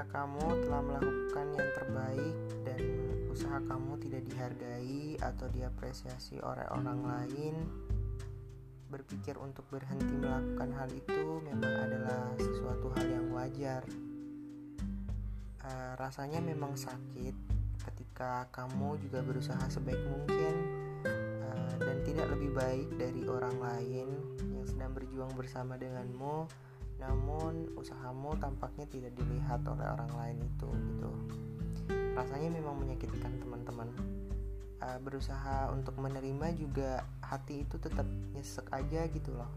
ketika 0.00 0.24
kamu 0.24 0.64
telah 0.64 0.80
melakukan 0.80 1.46
yang 1.60 1.70
terbaik 1.76 2.36
dan 2.64 2.80
usaha 3.28 3.60
kamu 3.60 4.00
tidak 4.00 4.22
dihargai 4.32 5.20
atau 5.20 5.44
diapresiasi 5.52 6.40
oleh 6.40 6.64
orang 6.72 7.04
lain, 7.04 7.54
berpikir 8.88 9.36
untuk 9.36 9.68
berhenti 9.68 10.16
melakukan 10.16 10.72
hal 10.72 10.88
itu 10.88 11.44
memang 11.44 11.84
adalah 11.84 12.32
sesuatu 12.40 12.88
hal 12.96 13.12
yang 13.12 13.28
wajar. 13.28 13.84
Uh, 15.68 15.92
rasanya 16.00 16.40
memang 16.40 16.80
sakit 16.80 17.36
ketika 17.84 18.48
kamu 18.56 18.96
juga 19.04 19.20
berusaha 19.20 19.68
sebaik 19.68 20.00
mungkin 20.00 20.54
uh, 21.44 21.76
dan 21.76 22.00
tidak 22.08 22.32
lebih 22.32 22.56
baik 22.56 22.88
dari 22.96 23.28
orang 23.28 23.60
lain 23.60 24.08
yang 24.48 24.64
sedang 24.64 24.96
berjuang 24.96 25.36
bersama 25.36 25.76
denganmu 25.76 26.48
namun 27.00 27.72
usahamu 27.80 28.36
tampaknya 28.36 28.84
tidak 28.92 29.16
dilihat 29.16 29.64
oleh 29.64 29.88
orang 29.88 30.12
lain 30.12 30.38
itu 30.44 30.68
gitu. 30.68 31.10
Rasanya 32.12 32.52
memang 32.52 32.76
menyakitkan 32.76 33.32
teman-teman. 33.40 33.88
Uh, 34.80 34.96
berusaha 35.04 35.68
untuk 35.76 35.92
menerima 36.00 36.56
juga 36.56 37.04
hati 37.20 37.68
itu 37.68 37.76
tetap 37.76 38.04
nyesek 38.32 38.64
aja 38.72 39.08
gitu 39.12 39.32
loh. 39.32 39.50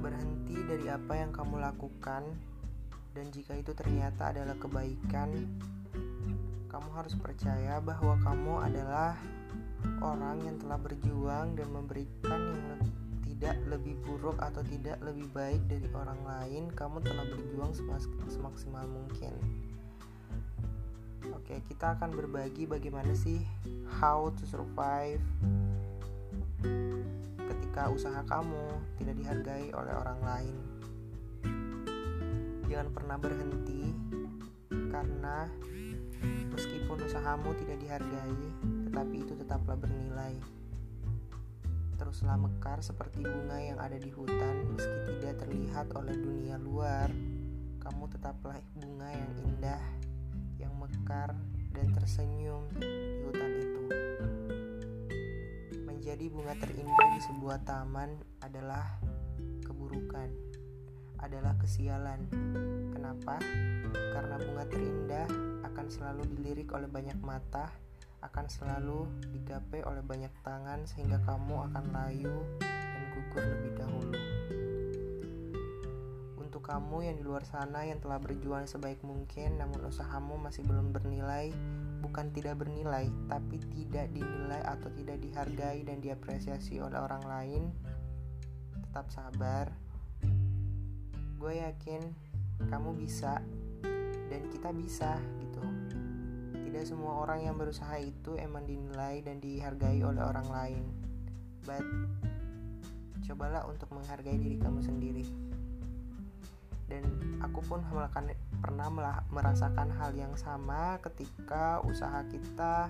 Berhenti 0.00 0.56
dari 0.68 0.88
apa 0.88 1.12
yang 1.16 1.32
kamu 1.32 1.60
lakukan 1.60 2.24
dan 3.12 3.26
jika 3.28 3.52
itu 3.56 3.76
ternyata 3.76 4.32
adalah 4.32 4.56
kebaikan 4.56 5.36
kamu 6.72 6.88
harus 6.96 7.12
percaya 7.20 7.76
bahwa 7.84 8.16
kamu 8.24 8.64
adalah 8.64 9.12
orang 10.00 10.40
yang 10.40 10.56
telah 10.56 10.80
berjuang 10.80 11.52
dan 11.52 11.68
memberikan 11.68 12.40
yang 12.40 12.64
lebih 12.72 13.01
tidak 13.42 13.58
lebih 13.74 13.98
buruk 14.06 14.38
atau 14.38 14.62
tidak 14.62 15.02
lebih 15.02 15.26
baik 15.34 15.58
dari 15.66 15.90
orang 15.98 16.22
lain, 16.22 16.70
kamu 16.78 17.02
telah 17.02 17.26
berjuang 17.26 17.74
semaksimal 18.30 18.86
mungkin. 18.86 19.34
Oke, 21.34 21.58
kita 21.66 21.98
akan 21.98 22.14
berbagi 22.14 22.70
bagaimana 22.70 23.10
sih 23.18 23.42
how 23.98 24.30
to 24.38 24.46
survive 24.46 25.18
ketika 27.34 27.90
usaha 27.90 28.22
kamu 28.30 28.78
tidak 29.02 29.18
dihargai 29.18 29.74
oleh 29.74 29.90
orang 29.90 30.20
lain. 30.22 30.54
Jangan 32.70 32.94
pernah 32.94 33.18
berhenti 33.18 33.90
karena 34.70 35.50
meskipun 36.46 37.10
usahamu 37.10 37.58
tidak 37.58 37.82
dihargai, 37.82 38.38
tetapi 38.86 39.26
itu 39.26 39.34
tetaplah 39.34 39.74
bernilai 39.74 40.61
teruslah 42.02 42.34
mekar 42.34 42.82
seperti 42.82 43.22
bunga 43.22 43.62
yang 43.62 43.78
ada 43.78 43.94
di 43.94 44.10
hutan 44.10 44.74
meski 44.74 45.06
tidak 45.06 45.38
terlihat 45.46 45.86
oleh 45.94 46.18
dunia 46.18 46.58
luar. 46.58 47.06
Kamu 47.78 48.10
tetaplah 48.10 48.58
bunga 48.74 49.06
yang 49.14 49.30
indah, 49.46 49.82
yang 50.58 50.74
mekar 50.82 51.30
dan 51.70 51.94
tersenyum 51.94 52.66
di 52.74 53.22
hutan 53.22 53.50
itu. 53.54 53.82
Menjadi 55.86 56.26
bunga 56.26 56.58
terindah 56.58 57.08
di 57.14 57.20
sebuah 57.22 57.62
taman 57.62 58.18
adalah 58.42 58.98
keburukan, 59.62 60.26
adalah 61.22 61.54
kesialan. 61.62 62.26
Kenapa? 62.90 63.38
Karena 63.94 64.42
bunga 64.42 64.64
terindah 64.66 65.26
akan 65.70 65.86
selalu 65.86 66.26
dilirik 66.34 66.74
oleh 66.74 66.90
banyak 66.90 67.22
mata 67.22 67.70
akan 68.22 68.46
selalu 68.46 69.10
digapai 69.34 69.82
oleh 69.82 70.00
banyak 70.00 70.30
tangan 70.46 70.86
sehingga 70.86 71.18
kamu 71.26 71.66
akan 71.70 71.84
layu 71.90 72.36
dan 72.62 73.02
gugur 73.10 73.42
lebih 73.42 73.72
dahulu. 73.74 74.18
Untuk 76.38 76.62
kamu 76.62 76.96
yang 77.10 77.16
di 77.18 77.24
luar 77.26 77.42
sana 77.42 77.82
yang 77.82 77.98
telah 77.98 78.22
berjuang 78.22 78.70
sebaik 78.70 79.02
mungkin 79.02 79.58
namun 79.58 79.82
usahamu 79.90 80.38
masih 80.38 80.62
belum 80.62 80.94
bernilai, 80.94 81.50
bukan 81.98 82.30
tidak 82.30 82.62
bernilai, 82.62 83.10
tapi 83.26 83.58
tidak 83.74 84.08
dinilai 84.14 84.62
atau 84.62 84.88
tidak 84.94 85.18
dihargai 85.18 85.82
dan 85.82 85.98
diapresiasi 85.98 86.78
oleh 86.78 86.98
orang 87.02 87.24
lain, 87.26 87.62
tetap 88.86 89.10
sabar. 89.10 89.72
Gue 91.42 91.58
yakin 91.58 92.06
kamu 92.70 92.94
bisa 92.94 93.42
dan 94.30 94.42
kita 94.48 94.70
bisa 94.70 95.18
gitu. 95.42 95.51
Tidak 96.72 96.88
semua 96.88 97.20
orang 97.20 97.44
yang 97.44 97.60
berusaha 97.60 98.00
itu 98.00 98.32
emang 98.40 98.64
dinilai 98.64 99.20
dan 99.20 99.44
dihargai 99.44 100.00
oleh 100.08 100.24
orang 100.24 100.48
lain. 100.48 100.84
But 101.68 101.84
cobalah 103.28 103.68
untuk 103.68 103.92
menghargai 103.92 104.40
diri 104.40 104.56
kamu 104.56 104.80
sendiri. 104.80 105.28
Dan 106.88 107.04
aku 107.44 107.60
pun 107.60 107.84
melakukan, 107.92 108.32
pernah 108.64 108.88
merasakan 109.28 109.92
hal 110.00 110.16
yang 110.16 110.32
sama 110.40 110.96
ketika 111.04 111.84
usaha 111.84 112.24
kita, 112.32 112.88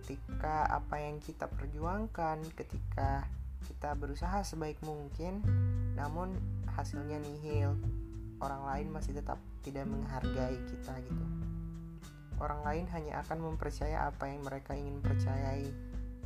ketika 0.00 0.72
apa 0.72 0.96
yang 0.96 1.20
kita 1.20 1.52
perjuangkan, 1.52 2.40
ketika 2.56 3.28
kita 3.68 3.92
berusaha 3.92 4.40
sebaik 4.40 4.80
mungkin, 4.88 5.44
namun 6.00 6.32
hasilnya 6.64 7.20
nihil. 7.20 7.76
Orang 8.40 8.64
lain 8.64 8.88
masih 8.88 9.12
tetap 9.12 9.36
tidak 9.60 9.84
menghargai 9.84 10.56
kita 10.64 10.96
gitu. 11.04 11.51
Orang 12.42 12.66
lain 12.66 12.90
hanya 12.90 13.22
akan 13.22 13.54
mempercaya 13.54 14.10
apa 14.10 14.26
yang 14.26 14.42
mereka 14.42 14.74
ingin 14.74 14.98
percayai. 14.98 15.70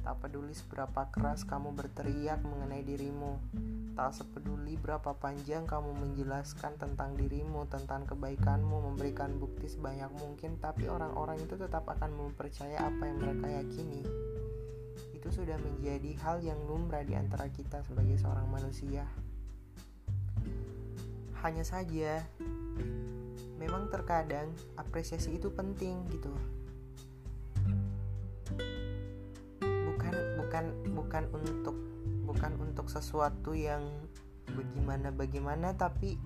Tak 0.00 0.16
peduli 0.24 0.56
seberapa 0.56 1.12
keras 1.12 1.44
kamu 1.44 1.76
berteriak 1.76 2.40
mengenai 2.40 2.80
dirimu, 2.80 3.36
tak 3.92 4.16
sepeduli 4.16 4.80
berapa 4.80 5.12
panjang 5.12 5.68
kamu 5.68 5.92
menjelaskan 5.92 6.80
tentang 6.80 7.20
dirimu, 7.20 7.68
tentang 7.68 8.08
kebaikanmu, 8.08 8.92
memberikan 8.92 9.36
bukti 9.36 9.68
sebanyak 9.68 10.08
mungkin, 10.16 10.56
tapi 10.56 10.88
orang-orang 10.88 11.36
itu 11.42 11.60
tetap 11.60 11.84
akan 11.84 12.12
mempercaya 12.16 12.86
apa 12.86 13.02
yang 13.02 13.18
mereka 13.20 13.48
yakini. 13.60 14.00
Itu 15.12 15.28
sudah 15.28 15.60
menjadi 15.60 16.16
hal 16.22 16.40
yang 16.40 16.60
lumrah 16.64 17.04
di 17.04 17.12
antara 17.12 17.50
kita 17.52 17.84
sebagai 17.84 18.16
seorang 18.16 18.46
manusia. 18.48 19.04
Hanya 21.44 21.66
saja, 21.66 22.24
memang 23.56 23.88
terkadang 23.88 24.52
apresiasi 24.76 25.36
itu 25.36 25.48
penting 25.52 26.04
gitu. 26.12 26.32
Bukan 29.60 30.14
bukan 30.40 30.64
bukan 30.92 31.24
untuk 31.32 31.76
bukan 32.28 32.52
untuk 32.60 32.86
sesuatu 32.92 33.56
yang 33.56 33.82
bagaimana 34.52 35.08
bagaimana 35.12 35.72
tapi 35.74 36.20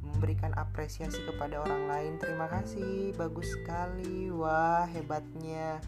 memberikan 0.00 0.54
apresiasi 0.54 1.20
kepada 1.26 1.60
orang 1.60 1.90
lain. 1.90 2.12
Terima 2.22 2.46
kasih 2.46 3.12
bagus 3.18 3.50
sekali 3.58 4.30
wah 4.30 4.86
hebatnya. 4.86 5.82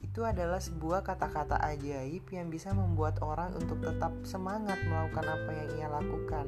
Itu 0.00 0.24
adalah 0.24 0.58
sebuah 0.58 1.04
kata-kata 1.04 1.60
ajaib 1.60 2.24
yang 2.32 2.48
bisa 2.48 2.72
membuat 2.72 3.20
orang 3.20 3.52
untuk 3.54 3.78
tetap 3.84 4.10
semangat 4.24 4.80
melakukan 4.86 5.26
apa 5.26 5.50
yang 5.54 5.68
ia 5.76 5.88
lakukan 5.92 6.46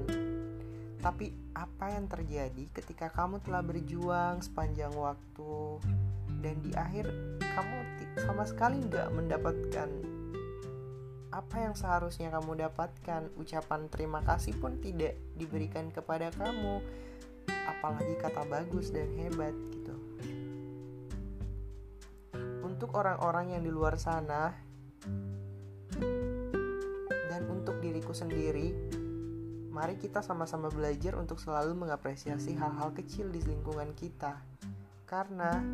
tapi 1.02 1.34
apa 1.58 1.90
yang 1.90 2.06
terjadi 2.06 2.70
ketika 2.70 3.10
kamu 3.10 3.42
telah 3.42 3.60
berjuang 3.60 4.38
sepanjang 4.38 4.94
waktu 4.94 5.82
dan 6.38 6.62
di 6.62 6.70
akhir 6.78 7.10
kamu 7.42 7.76
sama 8.22 8.46
sekali 8.46 8.78
nggak 8.86 9.10
mendapatkan 9.10 9.90
apa 11.32 11.64
yang 11.64 11.72
seharusnya 11.72 12.28
kamu 12.28 12.60
dapatkan? 12.68 13.32
Ucapan 13.40 13.88
terima 13.88 14.20
kasih 14.20 14.52
pun 14.60 14.76
tidak 14.84 15.16
diberikan 15.32 15.88
kepada 15.88 16.28
kamu 16.36 16.84
apalagi 17.48 18.14
kata 18.20 18.44
bagus 18.46 18.92
dan 18.92 19.08
hebat 19.16 19.56
gitu. 19.72 19.96
Untuk 22.60 22.92
orang-orang 22.92 23.56
yang 23.56 23.62
di 23.64 23.72
luar 23.72 23.96
sana 23.96 24.52
dan 27.32 27.42
untuk 27.48 27.80
diriku 27.80 28.12
sendiri 28.12 28.76
Mari 29.72 29.96
kita 29.96 30.20
sama-sama 30.20 30.68
belajar 30.68 31.16
untuk 31.16 31.40
selalu 31.40 31.72
mengapresiasi 31.72 32.52
hal-hal 32.60 32.92
kecil 32.92 33.32
di 33.32 33.40
lingkungan 33.40 33.96
kita. 33.96 34.36
Karena 35.08 35.64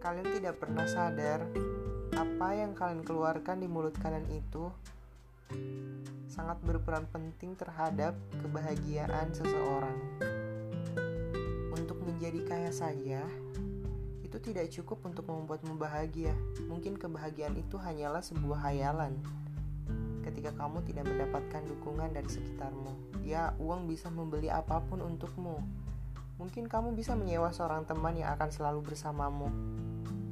kalian 0.00 0.28
tidak 0.40 0.56
pernah 0.56 0.88
sadar 0.88 1.44
apa 2.16 2.48
yang 2.56 2.72
kalian 2.72 3.04
keluarkan 3.04 3.60
di 3.60 3.68
mulut 3.68 3.92
kalian 4.00 4.24
itu 4.32 4.72
sangat 6.32 6.56
berperan 6.64 7.04
penting 7.12 7.52
terhadap 7.60 8.16
kebahagiaan 8.40 9.28
seseorang. 9.36 10.00
Untuk 11.76 12.00
menjadi 12.08 12.40
kaya 12.40 12.72
saja, 12.72 13.20
itu 14.24 14.36
tidak 14.40 14.72
cukup 14.72 15.12
untuk 15.12 15.28
membuatmu 15.28 15.76
bahagia. 15.76 16.32
Mungkin 16.72 16.96
kebahagiaan 16.96 17.60
itu 17.60 17.76
hanyalah 17.76 18.24
sebuah 18.24 18.64
hayalan 18.72 19.20
ketika 20.26 20.50
kamu 20.58 20.82
tidak 20.82 21.06
mendapatkan 21.06 21.62
dukungan 21.70 22.10
dari 22.10 22.26
sekitarmu. 22.26 23.22
Ya, 23.22 23.54
uang 23.62 23.86
bisa 23.86 24.10
membeli 24.10 24.50
apa 24.50 24.82
pun 24.82 24.98
untukmu. 24.98 25.62
Mungkin 26.42 26.66
kamu 26.66 26.98
bisa 26.98 27.14
menyewa 27.14 27.54
seorang 27.54 27.86
teman 27.86 28.18
yang 28.18 28.34
akan 28.34 28.50
selalu 28.50 28.82
bersamamu. 28.82 29.48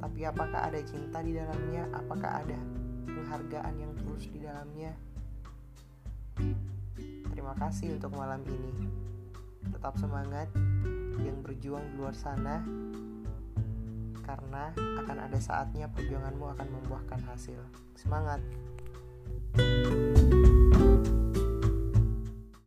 Tapi 0.03 0.27
apakah 0.27 0.67
ada 0.67 0.77
cinta 0.83 1.23
di 1.23 1.33
dalamnya? 1.33 1.87
Apakah 1.95 2.43
ada 2.43 2.59
penghargaan 3.07 3.75
yang 3.79 3.91
tulus 3.95 4.27
di 4.27 4.43
dalamnya? 4.43 4.91
Terima 7.31 7.55
kasih 7.55 7.95
untuk 7.95 8.11
malam 8.13 8.43
ini. 8.45 8.91
Tetap 9.71 9.95
semangat 9.97 10.51
yang 11.23 11.39
berjuang 11.41 11.81
di 11.89 11.93
luar 11.95 12.13
sana. 12.13 12.59
karena 14.25 14.73
akan 14.73 15.29
ada 15.29 15.37
saatnya 15.37 15.85
perjuanganmu 15.93 16.57
akan 16.57 16.65
membuahkan 16.65 17.21
hasil. 17.29 17.61
Semangat! 17.93 18.41
Thank 19.57 20.17
you. 20.17 20.24